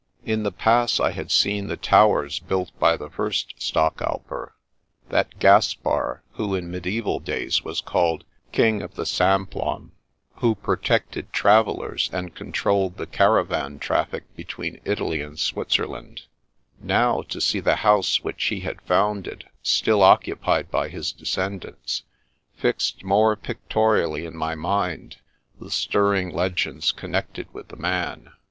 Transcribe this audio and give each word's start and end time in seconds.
In 0.25 0.41
the 0.41 0.51
Pass 0.51 0.99
I 0.99 1.11
had 1.11 1.29
seen 1.29 1.67
the 1.67 1.77
towers 1.77 2.39
built 2.39 2.71
by 2.79 2.97
the 2.97 3.11
first 3.11 3.53
Stockalper— 3.59 4.53
^that 5.11 5.37
Caspar 5.39 6.23
who 6.31 6.55
in 6.55 6.71
mediaeval 6.71 7.19
days 7.19 7.63
was 7.63 7.81
called" 7.81 8.23
King 8.61 8.81
of 8.81 8.95
the 8.95 9.03
Shnplon"; 9.03 9.91
who 10.37 10.55
protected 10.55 11.31
travellers 11.31 12.09
and 12.11 12.33
controlled 12.33 12.97
the 12.97 13.05
caravan 13.05 13.77
traffic 13.77 14.23
between 14.35 14.81
Italy 14.85 15.21
and 15.21 15.37
Switzerland; 15.37 16.21
now, 16.81 17.21
to 17.29 17.39
see 17.39 17.59
the 17.59 17.75
house 17.85 18.23
which 18.23 18.43
he 18.45 18.61
had 18.61 18.81
founded 18.81 19.49
still 19.61 20.01
occupied 20.01 20.71
by 20.71 20.89
his 20.89 21.11
descendants, 21.11 22.01
fixed 22.55 23.03
more 23.03 23.35
pictorially 23.35 24.25
in 24.25 24.35
my 24.35 24.55
mind 24.55 25.17
the 25.59 25.69
stirring 25.69 26.31
legends 26.33 26.91
connected 26.91 27.53
with 27.53 27.67
the 27.67 27.75
man. 27.77 28.31